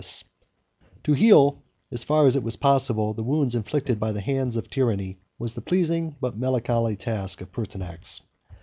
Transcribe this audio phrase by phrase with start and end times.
[1.03, 4.67] ]To heal, as far as it was possible, the wounds inflicted by the hand of
[4.67, 8.21] tyranny, was the pleasing, but melancholy, task of Pertinax.